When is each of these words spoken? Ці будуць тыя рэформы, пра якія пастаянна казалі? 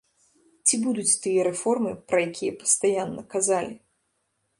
Ці 0.69 0.75
будуць 0.85 1.17
тыя 1.25 1.43
рэформы, 1.47 1.91
пра 2.13 2.17
якія 2.29 2.57
пастаянна 2.63 3.21
казалі? 3.35 3.77